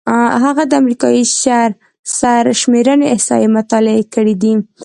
[0.45, 1.23] هغه د امریکايي
[2.17, 4.53] سرشمېرنې احصایې مطالعه کړې دي.